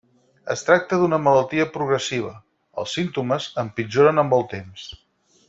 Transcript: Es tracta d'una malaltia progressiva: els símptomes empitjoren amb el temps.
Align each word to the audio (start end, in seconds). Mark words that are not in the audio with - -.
Es 0.53 0.61
tracta 0.69 0.97
d'una 1.01 1.19
malaltia 1.25 1.67
progressiva: 1.75 2.31
els 2.85 2.97
símptomes 2.99 3.47
empitjoren 3.65 4.25
amb 4.25 4.35
el 4.41 4.49
temps. 4.57 4.89